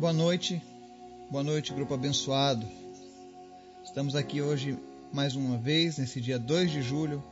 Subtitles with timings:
[0.00, 0.62] Boa noite,
[1.30, 2.66] boa noite, grupo abençoado.
[3.84, 4.78] Estamos aqui hoje
[5.12, 7.22] mais uma vez, nesse dia 2 de julho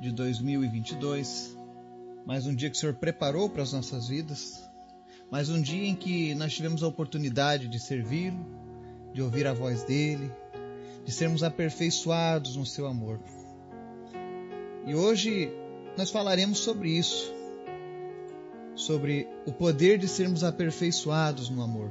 [0.00, 1.54] de 2022.
[2.24, 4.66] Mais um dia que o Senhor preparou para as nossas vidas.
[5.30, 8.42] Mais um dia em que nós tivemos a oportunidade de servi-lo,
[9.12, 10.32] de ouvir a voz dele,
[11.04, 13.20] de sermos aperfeiçoados no seu amor.
[14.86, 15.52] E hoje
[15.98, 17.41] nós falaremos sobre isso
[18.74, 21.90] sobre o poder de sermos aperfeiçoados no amor.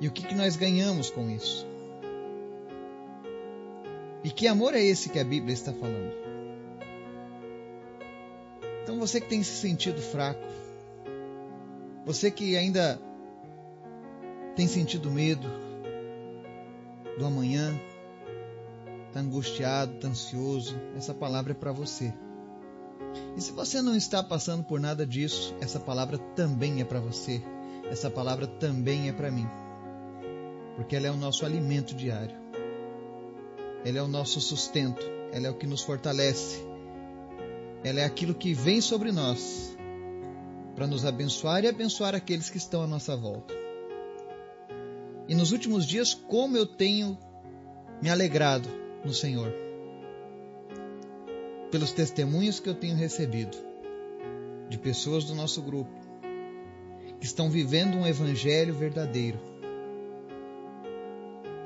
[0.00, 1.66] E o que, que nós ganhamos com isso?
[4.22, 6.12] E que amor é esse que a Bíblia está falando?
[8.82, 10.46] Então você que tem se sentido fraco,
[12.04, 13.00] você que ainda
[14.56, 15.48] tem sentido medo
[17.18, 17.78] do amanhã,
[19.06, 22.12] está angustiado, está ansioso, essa palavra é para você.
[23.36, 27.42] E se você não está passando por nada disso, essa palavra também é para você.
[27.90, 29.48] Essa palavra também é para mim.
[30.76, 32.36] Porque ela é o nosso alimento diário.
[33.84, 35.04] Ela é o nosso sustento.
[35.32, 36.64] Ela é o que nos fortalece.
[37.84, 39.76] Ela é aquilo que vem sobre nós
[40.74, 43.54] para nos abençoar e abençoar aqueles que estão à nossa volta.
[45.28, 47.18] E nos últimos dias, como eu tenho
[48.00, 48.68] me alegrado
[49.04, 49.67] no Senhor
[51.70, 53.56] pelos testemunhos que eu tenho recebido
[54.68, 55.90] de pessoas do nosso grupo
[57.18, 59.40] que estão vivendo um evangelho verdadeiro,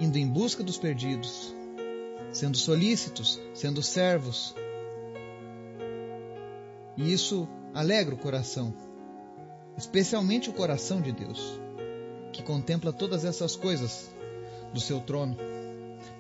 [0.01, 1.55] indo em busca dos perdidos,
[2.33, 4.55] sendo solícitos, sendo servos.
[6.97, 8.75] E isso alegra o coração,
[9.77, 11.61] especialmente o coração de Deus,
[12.33, 14.11] que contempla todas essas coisas
[14.73, 15.37] do seu trono,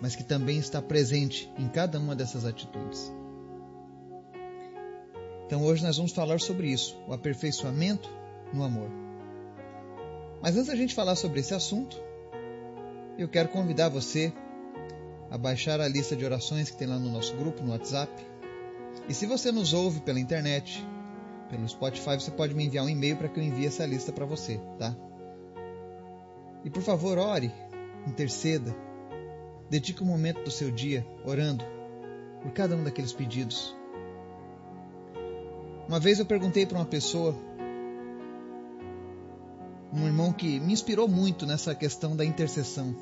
[0.00, 3.10] mas que também está presente em cada uma dessas atitudes.
[5.52, 8.08] Então hoje nós vamos falar sobre isso, o aperfeiçoamento
[8.54, 8.88] no amor.
[10.40, 12.02] Mas antes da gente falar sobre esse assunto,
[13.18, 14.32] eu quero convidar você
[15.30, 18.10] a baixar a lista de orações que tem lá no nosso grupo, no WhatsApp.
[19.06, 20.82] E se você nos ouve pela internet,
[21.50, 24.24] pelo Spotify, você pode me enviar um e-mail para que eu envie essa lista para
[24.24, 24.96] você, tá?
[26.64, 27.52] E por favor, ore,
[28.06, 28.74] interceda,
[29.68, 31.62] dedique um momento do seu dia orando
[32.40, 33.76] por cada um daqueles pedidos
[35.88, 37.34] uma vez eu perguntei para uma pessoa,
[39.92, 42.94] um irmão que me inspirou muito nessa questão da intercessão.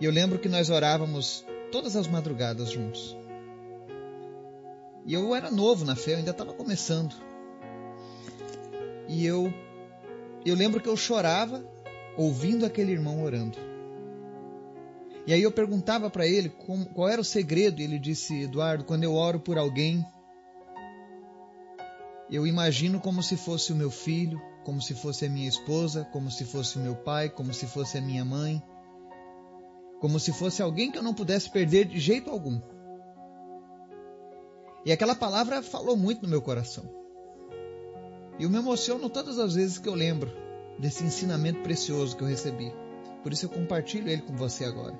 [0.00, 3.16] E eu lembro que nós orávamos todas as madrugadas juntos.
[5.04, 7.14] E eu era novo na fé, eu ainda estava começando.
[9.08, 9.52] E eu
[10.44, 11.62] eu lembro que eu chorava
[12.16, 13.58] ouvindo aquele irmão orando.
[15.26, 18.84] E aí eu perguntava para ele como, qual era o segredo, e ele disse: Eduardo,
[18.84, 20.04] quando eu oro por alguém,
[22.30, 26.30] eu imagino como se fosse o meu filho, como se fosse a minha esposa, como
[26.30, 28.62] se fosse o meu pai, como se fosse a minha mãe,
[30.00, 32.60] como se fosse alguém que eu não pudesse perder de jeito algum.
[34.84, 36.84] E aquela palavra falou muito no meu coração.
[38.38, 40.32] E eu me emociono todas as vezes que eu lembro
[40.78, 42.72] desse ensinamento precioso que eu recebi.
[43.22, 44.98] Por isso eu compartilho ele com você agora.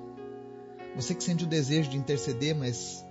[0.95, 3.03] Você que sente o desejo de interceder, mas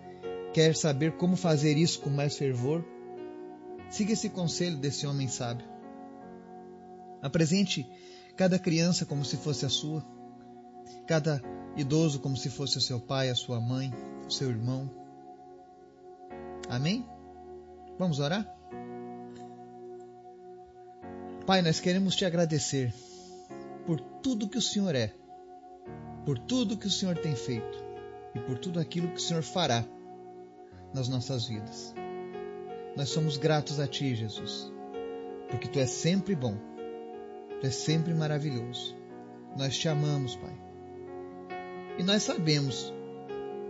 [0.52, 2.84] quer saber como fazer isso com mais fervor,
[3.90, 5.66] Siga esse conselho desse homem sábio.
[7.20, 7.86] Apresente
[8.36, 10.04] cada criança como se fosse a sua,
[11.06, 11.42] cada
[11.76, 13.92] idoso como se fosse o seu pai, a sua mãe,
[14.26, 14.88] o seu irmão.
[16.68, 17.04] Amém?
[17.98, 18.46] Vamos orar?
[21.44, 22.94] Pai, nós queremos te agradecer
[23.84, 25.12] por tudo que o Senhor é,
[26.24, 27.84] por tudo que o Senhor tem feito
[28.34, 29.84] e por tudo aquilo que o Senhor fará
[30.94, 31.92] nas nossas vidas.
[32.96, 34.72] Nós somos gratos a Ti, Jesus,
[35.48, 36.56] porque Tu és sempre bom,
[37.60, 38.96] Tu és sempre maravilhoso.
[39.56, 40.54] Nós te amamos, Pai.
[41.98, 42.92] E nós sabemos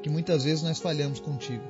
[0.02, 1.64] que muitas vezes nós falhamos contigo.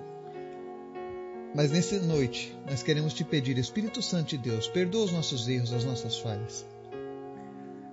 [1.54, 5.72] Mas nessa noite nós queremos te pedir, Espírito Santo de Deus, perdoa os nossos erros,
[5.72, 6.66] as nossas falhas.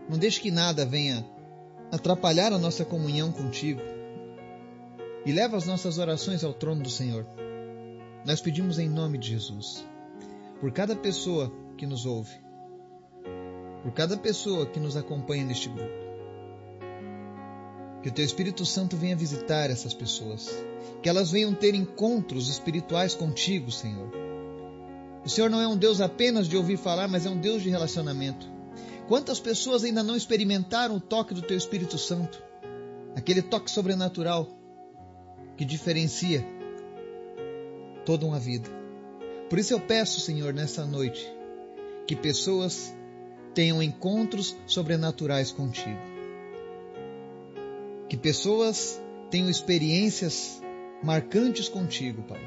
[0.07, 1.25] Não deixe que nada venha
[1.91, 3.81] atrapalhar a nossa comunhão contigo.
[5.25, 7.25] E leva as nossas orações ao trono do Senhor.
[8.27, 9.85] Nós pedimos em nome de Jesus,
[10.59, 12.35] por cada pessoa que nos ouve,
[13.81, 15.93] por cada pessoa que nos acompanha neste grupo,
[18.03, 20.49] que o Teu Espírito Santo venha visitar essas pessoas,
[21.01, 24.11] que elas venham ter encontros espirituais contigo, Senhor.
[25.23, 27.69] O Senhor não é um Deus apenas de ouvir falar, mas é um Deus de
[27.69, 28.45] relacionamento.
[29.07, 32.43] Quantas pessoas ainda não experimentaram o toque do Teu Espírito Santo?
[33.15, 34.49] Aquele toque sobrenatural
[35.55, 36.56] que diferencia
[38.07, 38.69] toda uma vida.
[39.49, 41.29] Por isso eu peço, Senhor, nessa noite,
[42.07, 42.95] que pessoas
[43.53, 45.99] tenham encontros sobrenaturais contigo.
[48.07, 48.97] Que pessoas
[49.29, 50.61] tenham experiências
[51.03, 52.39] marcantes contigo, Pai.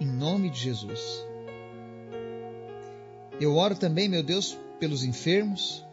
[0.00, 1.26] Em nome de Jesus.
[3.38, 5.84] Eu oro também, meu Deus, pelos enfermos.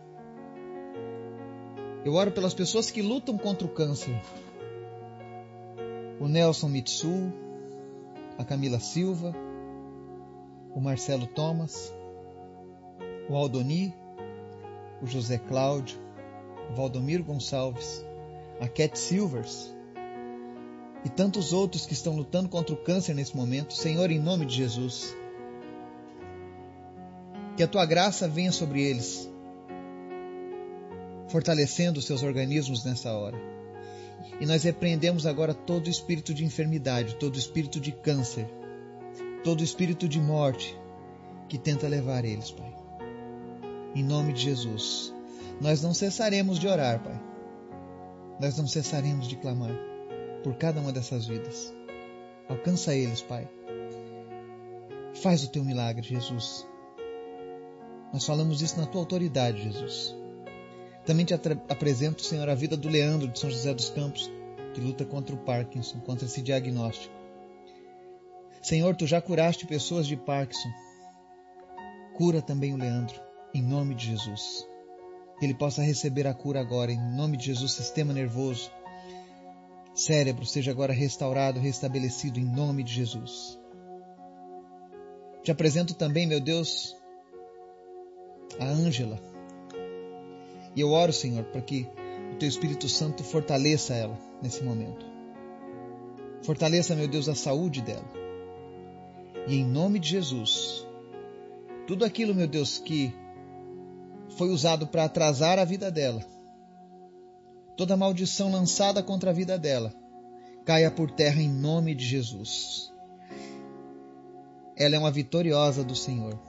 [2.06, 4.18] Eu oro pelas pessoas que lutam contra o câncer.
[6.22, 7.34] O Nelson Mitsu,
[8.38, 9.34] a Camila Silva,
[10.74, 11.94] o Marcelo Thomas,
[13.30, 13.94] o Aldoni,
[15.02, 15.98] o José Cláudio,
[16.70, 18.06] o Valdomiro Gonçalves,
[18.60, 19.74] a Cat Silvers
[21.04, 23.74] e tantos outros que estão lutando contra o câncer nesse momento.
[23.74, 25.16] Senhor, em nome de Jesus,
[27.56, 29.30] que a tua graça venha sobre eles,
[31.30, 33.57] fortalecendo os seus organismos nessa hora.
[34.40, 38.48] E nós repreendemos agora todo espírito de enfermidade, todo espírito de câncer,
[39.44, 40.78] todo espírito de morte
[41.48, 42.74] que tenta levar eles, Pai.
[43.96, 45.14] Em nome de Jesus,
[45.60, 47.20] nós não cessaremos de orar, Pai.
[48.40, 49.76] Nós não cessaremos de clamar
[50.44, 51.74] por cada uma dessas vidas.
[52.48, 53.50] Alcança eles, Pai.
[55.16, 56.68] Faz o teu milagre, Jesus.
[58.14, 60.16] Nós falamos isso na tua autoridade, Jesus.
[61.08, 64.30] Também te apresento, Senhor, a vida do Leandro de São José dos Campos,
[64.74, 67.16] que luta contra o Parkinson, contra esse diagnóstico.
[68.62, 70.68] Senhor, tu já curaste pessoas de Parkinson.
[72.18, 73.16] Cura também o Leandro,
[73.54, 74.68] em nome de Jesus.
[75.40, 78.70] Que ele possa receber a cura agora, em nome de Jesus, sistema nervoso,
[79.96, 83.58] cérebro seja agora restaurado, restabelecido, em nome de Jesus.
[85.42, 86.98] Te apresento também, meu Deus,
[88.60, 89.37] a Ângela.
[90.78, 91.90] E eu oro, Senhor, para que
[92.32, 95.04] o Teu Espírito Santo fortaleça ela nesse momento.
[96.44, 98.06] Fortaleça, meu Deus, a saúde dela.
[99.48, 100.86] E em nome de Jesus,
[101.88, 103.12] tudo aquilo, meu Deus, que
[104.38, 106.24] foi usado para atrasar a vida dela,
[107.76, 109.92] toda maldição lançada contra a vida dela,
[110.64, 112.94] caia por terra em nome de Jesus.
[114.76, 116.40] Ela é uma vitoriosa do Senhor.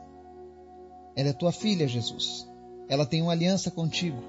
[1.16, 2.46] Ela é tua filha, Jesus.
[2.88, 4.22] Ela tem uma aliança contigo.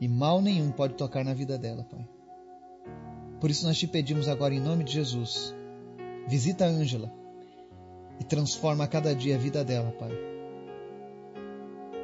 [0.00, 2.06] E mal nenhum pode tocar na vida dela, Pai.
[3.40, 5.54] Por isso nós te pedimos agora em nome de Jesus.
[6.26, 7.12] Visita a Ângela
[8.20, 10.10] e transforma cada dia a vida dela, Pai.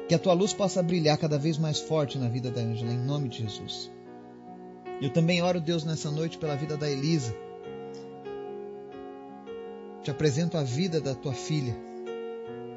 [0.07, 2.97] Que a tua luz possa brilhar cada vez mais forte na vida da Ângela, em
[2.97, 3.91] nome de Jesus.
[5.01, 7.35] Eu também oro, Deus, nessa noite pela vida da Elisa.
[10.03, 11.75] Te apresento a vida da tua filha,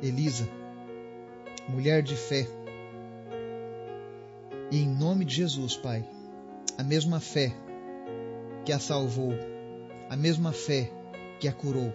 [0.02, 0.48] Elisa,
[1.68, 2.46] mulher de fé.
[4.70, 6.04] E em nome de Jesus, Pai,
[6.76, 7.54] a mesma fé
[8.64, 9.32] que a salvou,
[10.10, 10.90] a mesma fé
[11.40, 11.92] que a curou.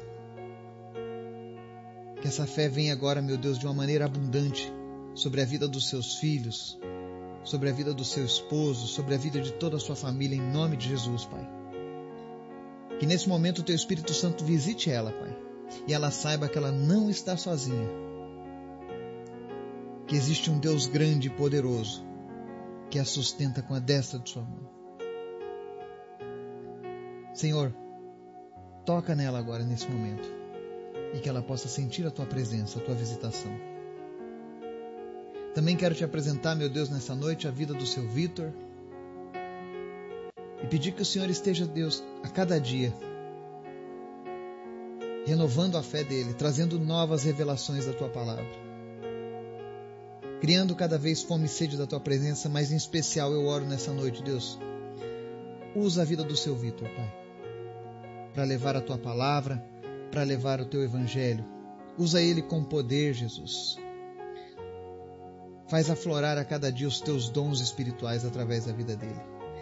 [2.22, 4.72] Que essa fé venha agora, meu Deus, de uma maneira abundante
[5.14, 6.80] sobre a vida dos seus filhos,
[7.44, 10.52] sobre a vida do seu esposo, sobre a vida de toda a sua família, em
[10.52, 11.48] nome de Jesus, Pai.
[13.00, 15.44] Que nesse momento o teu Espírito Santo visite ela, Pai
[15.88, 18.03] e ela saiba que ela não está sozinha.
[20.14, 22.06] Que existe um Deus grande e poderoso
[22.92, 24.70] que a sustenta com a destra de sua mão.
[27.34, 27.76] Senhor,
[28.86, 30.32] toca nela agora nesse momento
[31.16, 33.52] e que ela possa sentir a tua presença, a tua visitação.
[35.56, 38.54] Também quero te apresentar, meu Deus, nessa noite a vida do seu Vitor
[40.62, 42.94] e pedir que o Senhor esteja, Deus, a cada dia
[45.26, 48.63] renovando a fé dele, trazendo novas revelações da tua palavra.
[50.44, 53.94] Criando cada vez fome e sede da tua presença, mas em especial eu oro nessa
[53.94, 54.60] noite, Deus.
[55.74, 57.14] Usa a vida do seu Vitor, Pai,
[58.34, 59.66] para levar a tua palavra,
[60.12, 61.46] para levar o teu evangelho.
[61.98, 63.78] Usa ele com poder, Jesus.
[65.70, 69.22] Faz aflorar a cada dia os teus dons espirituais através da vida dele.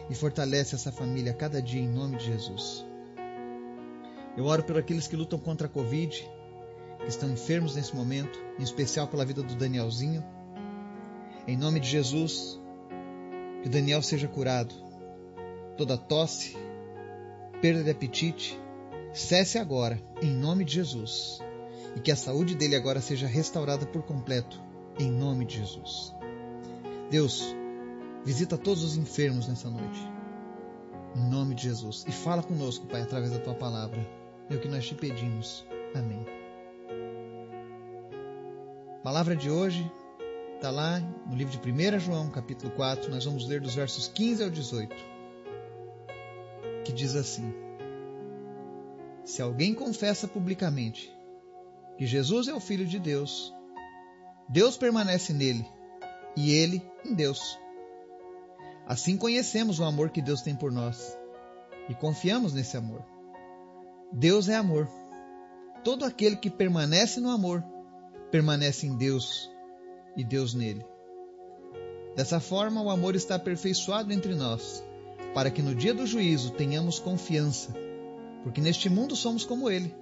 [0.09, 2.83] E fortalece essa família a cada dia em nome de Jesus.
[4.35, 6.27] Eu oro por aqueles que lutam contra a Covid,
[7.01, 10.40] que estão enfermos nesse momento, em especial pela vida do Danielzinho.
[11.47, 12.59] Em nome de Jesus,
[13.63, 14.73] que Daniel seja curado.
[15.75, 16.55] Toda tosse,
[17.61, 18.59] perda de apetite,
[19.13, 21.39] cesse agora, em nome de Jesus.
[21.95, 24.61] E que a saúde dele agora seja restaurada por completo,
[24.99, 26.13] em nome de Jesus.
[27.09, 27.55] Deus,
[28.23, 29.99] visita todos os enfermos nessa noite.
[31.15, 32.05] Em nome de Jesus.
[32.07, 34.07] E fala conosco, Pai, através da tua palavra.
[34.49, 35.65] É o que nós te pedimos.
[35.93, 36.25] Amém.
[39.03, 39.91] Palavra de hoje
[40.61, 43.09] está lá no livro de 1 João, capítulo 4.
[43.09, 44.95] Nós vamos ler dos versos 15 ao 18,
[46.85, 47.51] que diz assim:
[49.25, 51.11] Se alguém confessa publicamente
[51.97, 53.51] que Jesus é o Filho de Deus,
[54.47, 55.65] Deus permanece nele
[56.37, 57.57] e ele em Deus.
[58.85, 61.17] Assim conhecemos o amor que Deus tem por nós
[61.89, 63.03] e confiamos nesse amor.
[64.11, 64.87] Deus é amor.
[65.83, 67.63] Todo aquele que permanece no amor
[68.29, 69.49] permanece em Deus
[70.15, 70.85] e Deus nele.
[72.15, 74.83] Dessa forma, o amor está aperfeiçoado entre nós,
[75.33, 77.73] para que no dia do juízo tenhamos confiança,
[78.43, 79.95] porque neste mundo somos como ele.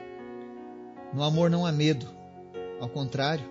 [1.14, 2.08] No amor não há medo,
[2.80, 3.46] ao contrário,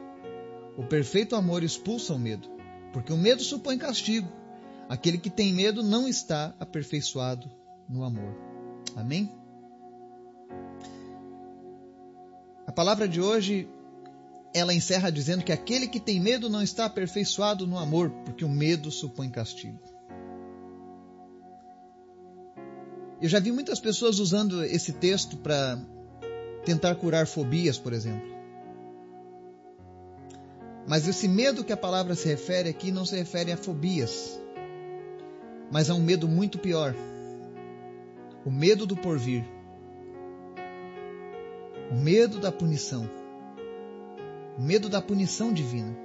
[0.76, 2.48] o perfeito amor expulsa o medo,
[2.92, 4.28] porque o medo supõe castigo.
[4.88, 7.50] Aquele que tem medo não está aperfeiçoado
[7.88, 8.34] no amor.
[8.96, 9.30] Amém?
[12.66, 13.68] A palavra de hoje
[14.54, 18.48] ela encerra dizendo que aquele que tem medo não está aperfeiçoado no amor, porque o
[18.48, 19.78] medo supõe castigo.
[23.20, 25.78] Eu já vi muitas pessoas usando esse texto para
[26.64, 28.36] tentar curar fobias, por exemplo.
[30.86, 34.40] Mas esse medo que a palavra se refere aqui não se refere a fobias,
[35.70, 36.94] mas a um medo muito pior
[38.48, 39.44] o medo do porvir,
[41.90, 43.06] o medo da punição
[44.58, 45.96] medo da punição divina.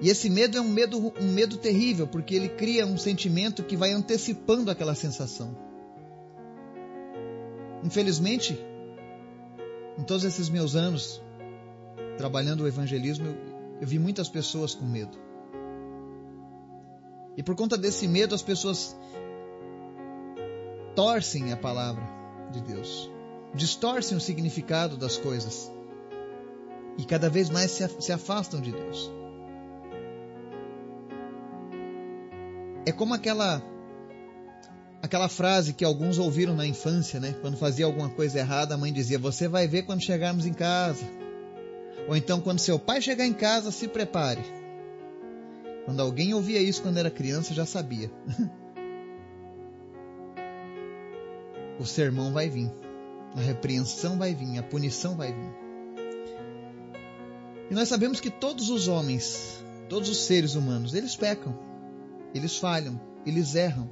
[0.00, 3.76] E esse medo é um medo, um medo terrível, porque ele cria um sentimento que
[3.76, 5.56] vai antecipando aquela sensação.
[7.82, 8.56] Infelizmente,
[9.98, 11.20] em todos esses meus anos
[12.16, 13.36] trabalhando o evangelismo, eu,
[13.80, 15.18] eu vi muitas pessoas com medo.
[17.36, 18.96] E por conta desse medo, as pessoas
[20.94, 22.02] torcem a palavra
[22.52, 23.10] de Deus,
[23.54, 25.70] distorcem o significado das coisas
[26.98, 29.10] e cada vez mais se afastam de Deus.
[32.84, 33.62] É como aquela
[35.00, 37.36] aquela frase que alguns ouviram na infância, né?
[37.40, 41.06] Quando fazia alguma coisa errada, a mãe dizia: "Você vai ver quando chegarmos em casa".
[42.08, 44.42] Ou então quando seu pai chegar em casa, se prepare.
[45.84, 48.10] Quando alguém ouvia isso quando era criança, já sabia.
[51.78, 52.72] o sermão vai vir,
[53.36, 55.67] a repreensão vai vir, a punição vai vir.
[57.70, 61.58] E nós sabemos que todos os homens, todos os seres humanos, eles pecam,
[62.34, 63.90] eles falham, eles erram.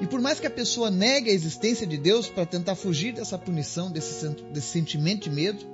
[0.00, 3.38] E por mais que a pessoa negue a existência de Deus para tentar fugir dessa
[3.38, 5.64] punição, desse, desse sentimento de medo,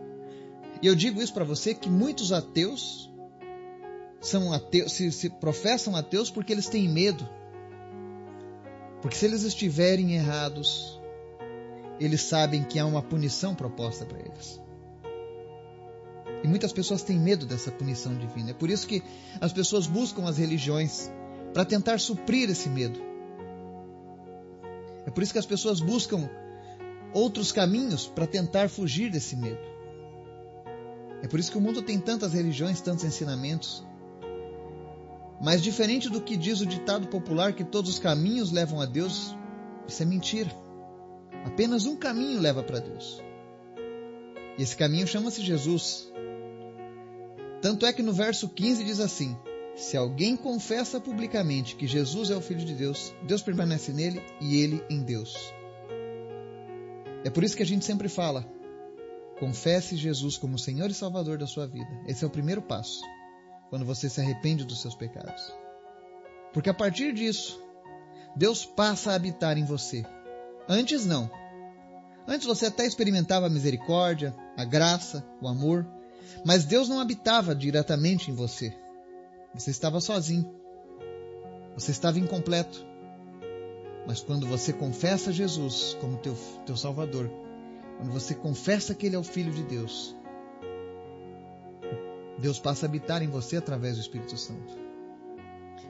[0.83, 3.11] e eu digo isso para você que muitos ateus
[4.21, 7.27] são ateus, se, se professam ateus porque eles têm medo.
[9.01, 11.01] Porque se eles estiverem errados,
[12.01, 14.61] eles sabem que há uma punição proposta para eles.
[16.47, 18.51] E muitas pessoas têm medo dessa punição divina.
[18.51, 19.03] É por isso que
[19.41, 21.11] as pessoas buscam as religiões
[21.53, 23.01] para tentar suprir esse medo.
[25.05, 26.31] É por isso que as pessoas buscam
[27.13, 29.59] outros caminhos para tentar fugir desse medo.
[31.21, 33.85] É por isso que o mundo tem tantas religiões, tantos ensinamentos.
[35.41, 39.35] Mas diferente do que diz o ditado popular que todos os caminhos levam a Deus,
[39.89, 40.53] isso é mentira.
[41.45, 43.21] Apenas um caminho leva para Deus.
[44.57, 46.15] E esse caminho chama-se Jesus.
[47.67, 49.37] Tanto é que no verso 15 diz assim:
[49.75, 54.63] Se alguém confessa publicamente que Jesus é o Filho de Deus, Deus permanece nele e
[54.63, 55.35] ele em Deus.
[57.25, 58.49] É por isso que a gente sempre fala:
[59.41, 61.91] confesse Jesus como Senhor e Salvador da sua vida.
[62.07, 63.01] Esse é o primeiro passo,
[63.69, 65.53] quando você se arrepende dos seus pecados.
[66.53, 67.61] Porque a partir disso,
[68.37, 70.07] Deus passa a habitar em você.
[70.69, 71.29] Antes não.
[72.29, 75.96] Antes você até experimentava a misericórdia, a graça, o amor,
[76.45, 78.75] mas Deus não habitava diretamente em você.
[79.55, 80.55] Você estava sozinho.
[81.75, 82.85] Você estava incompleto.
[84.07, 87.31] Mas quando você confessa Jesus como teu, teu Salvador,
[87.97, 90.15] quando você confessa que Ele é o Filho de Deus,
[92.39, 94.87] Deus passa a habitar em você através do Espírito Santo.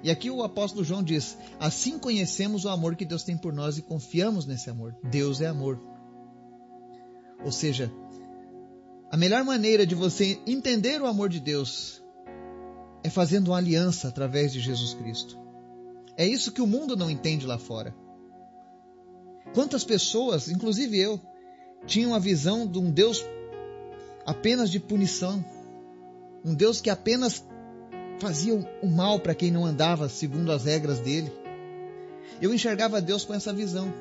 [0.02, 3.76] E aqui o apóstolo João diz: Assim conhecemos o amor que Deus tem por nós
[3.78, 4.97] e confiamos nesse amor.
[5.02, 5.80] Deus é amor.
[7.45, 7.92] Ou seja,
[9.10, 12.02] a melhor maneira de você entender o amor de Deus
[13.04, 15.38] é fazendo uma aliança através de Jesus Cristo.
[16.16, 17.94] É isso que o mundo não entende lá fora.
[19.54, 21.20] Quantas pessoas, inclusive eu,
[21.86, 23.25] tinham a visão de um Deus
[24.26, 25.44] apenas de punição,
[26.44, 27.44] um Deus que apenas
[28.18, 31.32] fazia o mal para quem não andava segundo as regras dele.
[32.40, 33.92] Eu enxergava Deus com essa visão,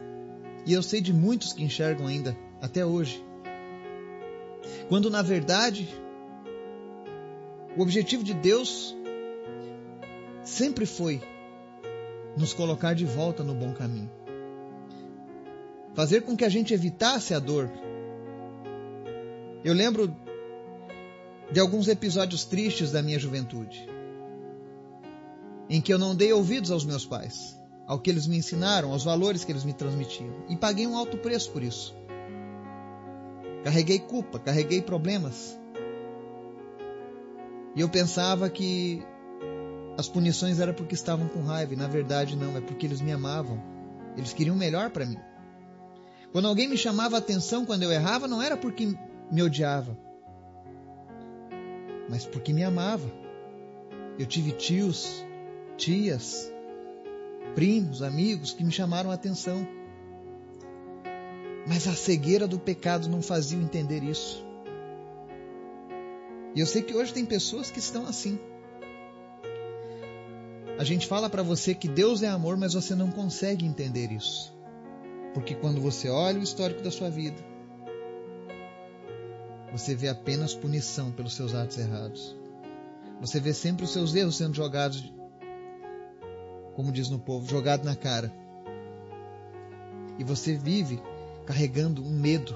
[0.66, 3.24] e eu sei de muitos que enxergam ainda até hoje.
[4.88, 5.88] Quando na verdade
[7.78, 8.96] o objetivo de Deus
[10.44, 11.22] sempre foi
[12.38, 14.12] nos colocar de volta no bom caminho.
[15.94, 17.70] Fazer com que a gente evitasse a dor.
[19.64, 20.16] Eu lembro
[21.52, 23.88] de alguns episódios tristes da minha juventude,
[25.70, 29.04] em que eu não dei ouvidos aos meus pais, ao que eles me ensinaram, aos
[29.04, 31.96] valores que eles me transmitiam, e paguei um alto preço por isso.
[33.66, 35.60] Carreguei culpa, carreguei problemas.
[37.76, 39.02] E eu pensava que
[39.98, 43.12] as punições eram porque estavam com raiva, e na verdade não, é porque eles me
[43.12, 43.60] amavam.
[44.16, 45.18] Eles queriam o melhor para mim.
[46.32, 48.96] Quando alguém me chamava a atenção quando eu errava, não era porque
[49.32, 49.98] me odiava,
[52.08, 53.12] mas porque me amava.
[54.20, 55.26] Eu tive tios,
[55.76, 56.54] tias,
[57.56, 59.68] primos, amigos que me chamaram a atenção.
[61.68, 64.46] Mas a cegueira do pecado não fazia entender isso.
[66.56, 68.40] E eu sei que hoje tem pessoas que estão assim.
[70.78, 74.54] A gente fala para você que Deus é amor, mas você não consegue entender isso.
[75.34, 77.44] Porque quando você olha o histórico da sua vida,
[79.72, 82.36] você vê apenas punição pelos seus atos errados.
[83.20, 85.14] Você vê sempre os seus erros sendo jogados,
[86.76, 88.32] como diz no povo, jogado na cara.
[90.18, 91.02] E você vive
[91.46, 92.56] carregando um medo,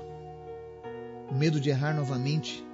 [1.31, 2.65] um medo de errar novamente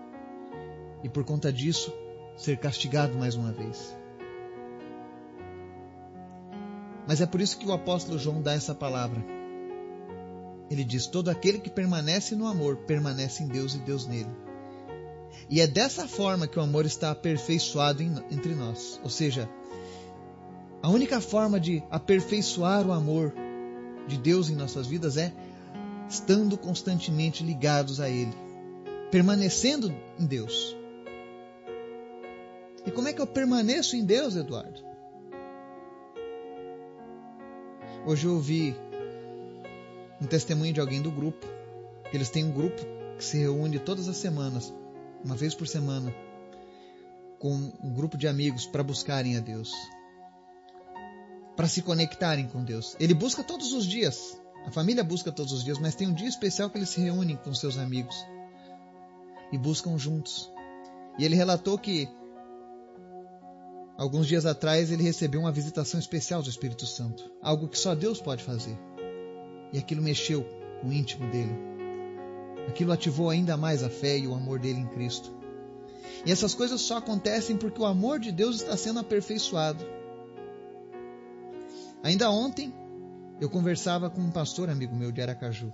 [1.04, 1.94] e por conta disso
[2.38, 3.96] ser castigado mais uma vez.
[7.08, 9.24] Mas é por isso que o apóstolo João dá essa palavra.
[10.70, 14.32] Ele diz: Todo aquele que permanece no amor permanece em Deus e Deus nele.
[15.50, 19.00] E é dessa forma que o amor está aperfeiçoado entre nós.
[19.04, 19.48] Ou seja,
[20.82, 23.34] a única forma de aperfeiçoar o amor
[24.08, 25.32] de Deus em nossas vidas é
[26.10, 28.34] estando constantemente ligados a Ele,
[29.12, 30.76] permanecendo em Deus.
[32.86, 34.84] E como é que eu permaneço em Deus, Eduardo?
[38.06, 38.76] Hoje eu ouvi
[40.22, 41.46] um testemunho de alguém do grupo.
[42.14, 42.80] Eles têm um grupo
[43.18, 44.72] que se reúne todas as semanas,
[45.24, 46.14] uma vez por semana,
[47.40, 47.52] com
[47.84, 49.74] um grupo de amigos para buscarem a Deus,
[51.56, 52.96] para se conectarem com Deus.
[53.00, 56.28] Ele busca todos os dias, a família busca todos os dias, mas tem um dia
[56.28, 58.16] especial que eles se reúnem com seus amigos
[59.52, 60.52] e buscam juntos.
[61.18, 62.10] E ele relatou que
[63.98, 68.20] Alguns dias atrás ele recebeu uma visitação especial do Espírito Santo, algo que só Deus
[68.20, 68.78] pode fazer.
[69.72, 70.46] E aquilo mexeu
[70.82, 71.56] com o íntimo dele.
[72.68, 75.34] Aquilo ativou ainda mais a fé e o amor dele em Cristo.
[76.26, 79.86] E essas coisas só acontecem porque o amor de Deus está sendo aperfeiçoado.
[82.04, 82.74] Ainda ontem
[83.40, 85.74] eu conversava com um pastor amigo meu de Aracaju,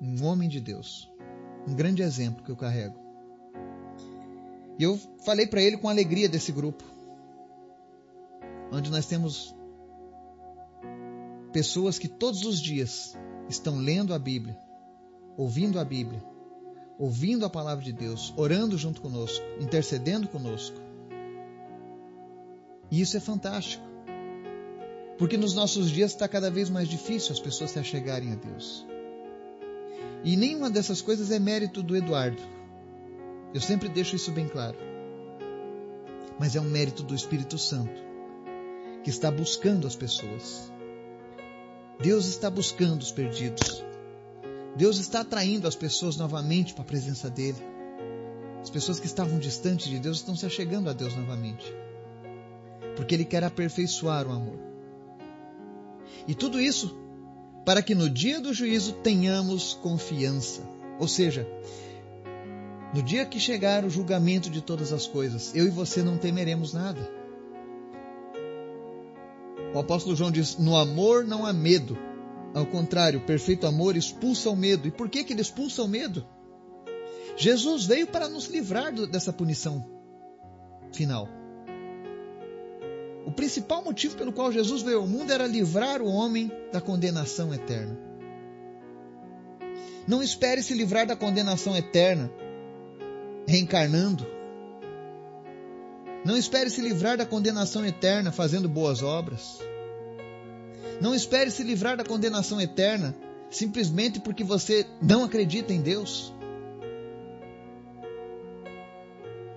[0.00, 1.10] um homem de Deus,
[1.66, 2.98] um grande exemplo que eu carrego.
[4.78, 6.84] E eu falei para ele com alegria desse grupo
[8.72, 9.54] onde nós temos
[11.52, 13.16] pessoas que todos os dias
[13.48, 14.58] estão lendo a Bíblia,
[15.36, 16.22] ouvindo a Bíblia,
[16.98, 20.76] ouvindo a palavra de Deus, orando junto conosco, intercedendo conosco.
[22.90, 23.93] E isso é fantástico.
[25.18, 28.86] Porque nos nossos dias está cada vez mais difícil as pessoas se achegarem a Deus.
[30.24, 32.42] E nenhuma dessas coisas é mérito do Eduardo.
[33.52, 34.76] Eu sempre deixo isso bem claro.
[36.38, 38.02] Mas é um mérito do Espírito Santo
[39.04, 40.72] que está buscando as pessoas.
[42.00, 43.84] Deus está buscando os perdidos.
[44.74, 47.62] Deus está atraindo as pessoas novamente para a presença dele.
[48.60, 51.64] As pessoas que estavam distantes de Deus estão se achegando a Deus novamente.
[52.96, 54.73] Porque ele quer aperfeiçoar o amor.
[56.26, 56.96] E tudo isso
[57.64, 60.62] para que no dia do juízo tenhamos confiança.
[60.98, 61.46] Ou seja,
[62.94, 66.72] no dia que chegar o julgamento de todas as coisas, eu e você não temeremos
[66.72, 67.10] nada
[69.74, 71.98] o apóstolo João diz: No amor não há medo.
[72.54, 74.86] Ao contrário, o perfeito amor expulsa o medo.
[74.86, 76.24] E por que, que ele expulsa o medo?
[77.36, 79.84] Jesus veio para nos livrar dessa punição
[80.92, 81.28] final.
[83.26, 87.54] O principal motivo pelo qual Jesus veio ao mundo era livrar o homem da condenação
[87.54, 87.98] eterna.
[90.06, 92.30] Não espere se livrar da condenação eterna
[93.46, 94.26] reencarnando.
[96.24, 99.58] Não espere se livrar da condenação eterna fazendo boas obras.
[101.00, 103.14] Não espere se livrar da condenação eterna
[103.50, 106.32] simplesmente porque você não acredita em Deus.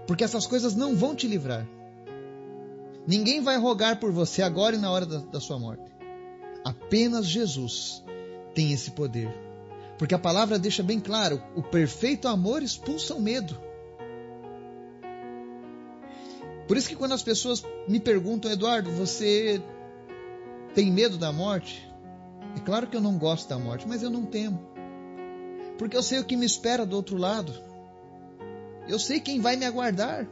[0.06, 1.68] Porque essas coisas não vão te livrar.
[3.08, 5.90] Ninguém vai rogar por você agora e na hora da, da sua morte.
[6.66, 8.04] Apenas Jesus
[8.54, 9.34] tem esse poder.
[9.98, 13.58] Porque a palavra deixa bem claro: o perfeito amor expulsa o medo.
[16.68, 19.62] Por isso que quando as pessoas me perguntam, Eduardo, você
[20.76, 21.88] tem medo da morte?
[22.58, 24.60] É claro que eu não gosto da morte, mas eu não temo.
[25.78, 27.54] Porque eu sei o que me espera do outro lado.
[28.88, 30.28] Eu sei quem vai me aguardar.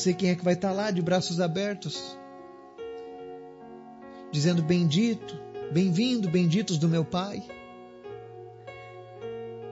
[0.00, 2.18] Sei quem é que vai estar lá de braços abertos,
[4.32, 5.38] dizendo: Bendito,
[5.70, 7.42] bem-vindo, benditos do meu Pai.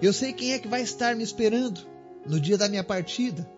[0.00, 1.80] Eu sei quem é que vai estar me esperando
[2.24, 3.50] no dia da minha partida.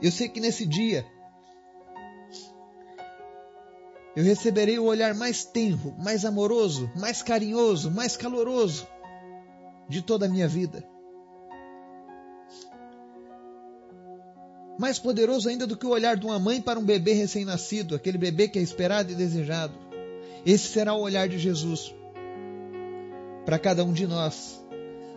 [0.00, 1.04] Eu sei que nesse dia
[4.14, 8.86] eu receberei o olhar mais tenro, mais amoroso, mais carinhoso, mais caloroso
[9.88, 10.84] de toda a minha vida.
[14.78, 18.16] Mais poderoso ainda do que o olhar de uma mãe para um bebê recém-nascido, aquele
[18.16, 19.74] bebê que é esperado e desejado.
[20.46, 21.92] Esse será o olhar de Jesus
[23.44, 24.62] para cada um de nós,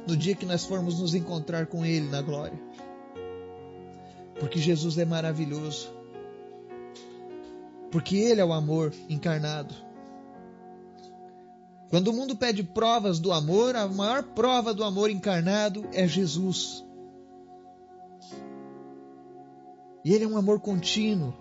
[0.07, 2.59] no dia que nós formos nos encontrar com Ele na glória.
[4.39, 5.93] Porque Jesus é maravilhoso.
[7.91, 9.75] Porque Ele é o amor encarnado.
[11.89, 16.83] Quando o mundo pede provas do amor, a maior prova do amor encarnado é Jesus.
[20.03, 21.33] E Ele é um amor contínuo,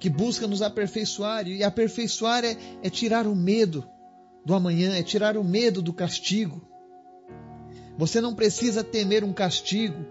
[0.00, 1.46] que busca nos aperfeiçoar.
[1.48, 3.88] E aperfeiçoar é, é tirar o medo
[4.44, 6.66] do amanhã, é tirar o medo do castigo.
[7.96, 10.04] Você não precisa temer um castigo.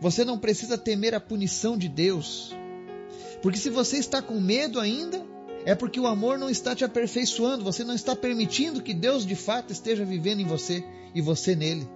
[0.00, 2.54] Você não precisa temer a punição de Deus.
[3.40, 5.24] Porque se você está com medo ainda,
[5.64, 9.34] é porque o amor não está te aperfeiçoando, você não está permitindo que Deus de
[9.34, 11.88] fato esteja vivendo em você e você nele.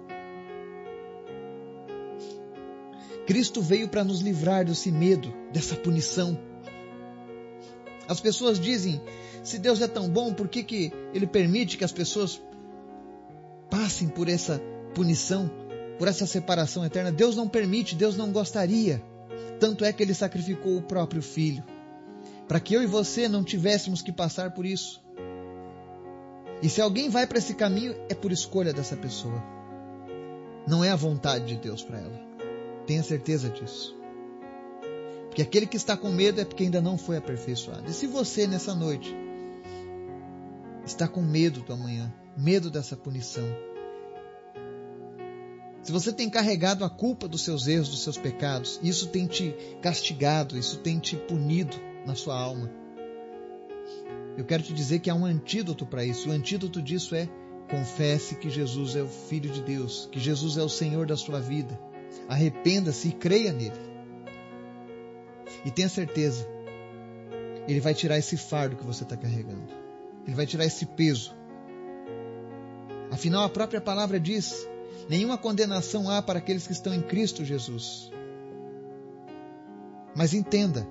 [3.31, 6.37] Cristo veio para nos livrar desse medo, dessa punição.
[8.05, 9.01] As pessoas dizem:
[9.41, 12.41] se Deus é tão bom, por que, que Ele permite que as pessoas
[13.69, 14.61] passem por essa
[14.93, 15.49] punição,
[15.97, 17.09] por essa separação eterna?
[17.09, 19.01] Deus não permite, Deus não gostaria.
[19.61, 21.63] Tanto é que Ele sacrificou o próprio Filho,
[22.49, 25.01] para que eu e você não tivéssemos que passar por isso.
[26.61, 29.41] E se alguém vai para esse caminho, é por escolha dessa pessoa.
[30.67, 32.30] Não é a vontade de Deus para ela.
[32.91, 33.95] Tenha certeza disso.
[35.27, 37.89] Porque aquele que está com medo é porque ainda não foi aperfeiçoado.
[37.89, 39.15] E se você nessa noite
[40.85, 43.47] está com medo do amanhã, medo dessa punição,
[45.81, 49.55] se você tem carregado a culpa dos seus erros, dos seus pecados, isso tem te
[49.81, 52.69] castigado, isso tem te punido na sua alma.
[54.35, 56.27] Eu quero te dizer que há um antídoto para isso.
[56.27, 57.29] O antídoto disso é
[57.69, 61.39] confesse que Jesus é o Filho de Deus, que Jesus é o Senhor da sua
[61.39, 61.79] vida
[62.27, 63.79] Arrependa-se e creia nele.
[65.65, 66.47] E tenha certeza,
[67.67, 69.67] ele vai tirar esse fardo que você está carregando.
[70.25, 71.35] Ele vai tirar esse peso.
[73.11, 74.67] Afinal, a própria palavra diz:
[75.09, 78.11] nenhuma condenação há para aqueles que estão em Cristo Jesus.
[80.15, 80.87] Mas entenda,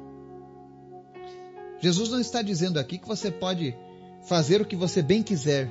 [1.81, 3.77] Jesus não está dizendo aqui que você pode
[4.23, 5.69] fazer o que você bem quiser.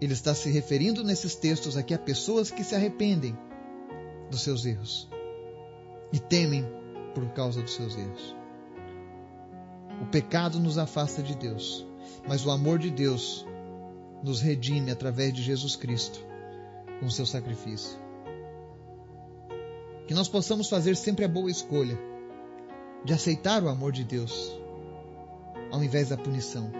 [0.00, 3.36] Ele está se referindo nesses textos aqui a pessoas que se arrependem
[4.30, 5.08] dos seus erros
[6.12, 6.64] e temem
[7.14, 8.36] por causa dos seus erros.
[10.02, 11.86] O pecado nos afasta de Deus,
[12.26, 13.46] mas o amor de Deus
[14.22, 16.20] nos redime através de Jesus Cristo
[17.00, 17.98] com seu sacrifício.
[20.06, 21.98] Que nós possamos fazer sempre a boa escolha
[23.04, 24.52] de aceitar o amor de Deus
[25.70, 26.70] ao invés da punição.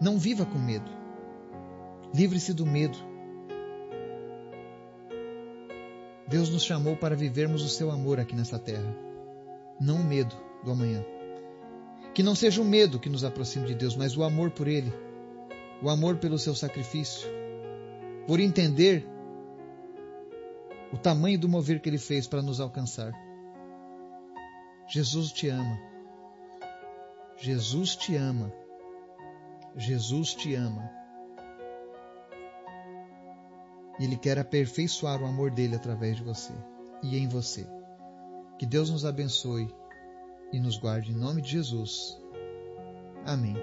[0.00, 0.99] Não viva com medo.
[2.12, 3.10] Livre-se do medo
[6.30, 8.96] Deus nos chamou para vivermos o seu amor aqui nessa terra,
[9.80, 11.04] não o medo do amanhã.
[12.14, 14.92] Que não seja o medo que nos aproxime de Deus, mas o amor por Ele,
[15.82, 17.28] o amor pelo seu sacrifício,
[18.28, 19.04] por entender
[20.92, 23.12] o tamanho do mover que Ele fez para nos alcançar.
[24.86, 25.80] Jesus te ama.
[27.38, 28.52] Jesus te ama.
[29.76, 30.99] Jesus te ama.
[34.00, 36.54] E Ele quer aperfeiçoar o amor dele através de você
[37.02, 37.66] e em você.
[38.58, 39.68] Que Deus nos abençoe
[40.52, 42.18] e nos guarde em nome de Jesus.
[43.26, 43.54] Amém.